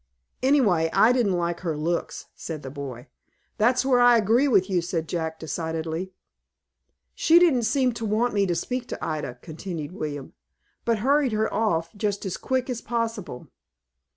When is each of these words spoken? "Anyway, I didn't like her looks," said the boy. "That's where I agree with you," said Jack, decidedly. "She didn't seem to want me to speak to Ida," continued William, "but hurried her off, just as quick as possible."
"Anyway, 0.41 0.89
I 0.93 1.11
didn't 1.11 1.37
like 1.37 1.59
her 1.59 1.77
looks," 1.77 2.25
said 2.33 2.63
the 2.63 2.71
boy. 2.71 3.05
"That's 3.59 3.85
where 3.85 3.99
I 3.99 4.17
agree 4.17 4.47
with 4.47 4.67
you," 4.67 4.81
said 4.81 5.07
Jack, 5.07 5.37
decidedly. 5.39 6.11
"She 7.13 7.37
didn't 7.37 7.65
seem 7.69 7.93
to 7.93 8.05
want 8.07 8.33
me 8.33 8.47
to 8.47 8.55
speak 8.55 8.87
to 8.87 9.05
Ida," 9.05 9.37
continued 9.43 9.91
William, 9.91 10.33
"but 10.85 10.97
hurried 11.05 11.33
her 11.33 11.53
off, 11.53 11.93
just 11.95 12.25
as 12.25 12.35
quick 12.37 12.67
as 12.67 12.81
possible." 12.81 13.49